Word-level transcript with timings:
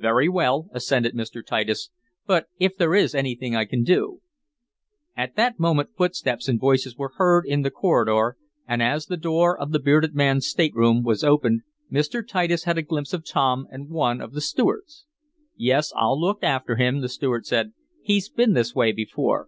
"Very 0.00 0.28
well," 0.28 0.68
assented 0.72 1.14
Mr. 1.14 1.46
Titus. 1.46 1.90
"But 2.26 2.46
if 2.58 2.76
there 2.76 2.92
is 2.92 3.14
anything 3.14 3.54
I 3.54 3.66
can 3.66 3.84
do" 3.84 4.20
At 5.16 5.36
that 5.36 5.60
moment 5.60 5.90
footsteps 5.96 6.48
and 6.48 6.58
voices 6.58 6.96
were 6.96 7.12
heard 7.18 7.46
in 7.46 7.62
the 7.62 7.70
corridor, 7.70 8.36
and 8.66 8.82
as 8.82 9.06
the 9.06 9.16
door 9.16 9.56
of 9.56 9.70
the 9.70 9.78
bearded 9.78 10.12
man's 10.12 10.48
stateroom 10.48 11.04
was 11.04 11.22
opened, 11.22 11.62
Mr. 11.88 12.26
Titus 12.26 12.64
had 12.64 12.78
a 12.78 12.82
glimpse 12.82 13.12
of 13.12 13.24
Tom 13.24 13.68
and 13.70 13.88
one 13.90 14.20
of 14.20 14.32
the 14.32 14.40
stewards. 14.40 15.06
"Yes, 15.56 15.92
I'll 15.94 16.20
look 16.20 16.42
after 16.42 16.74
him," 16.74 17.00
the 17.00 17.08
steward 17.08 17.46
said 17.46 17.72
"He's 18.02 18.28
been 18.28 18.54
this 18.54 18.74
way 18.74 18.90
before. 18.90 19.46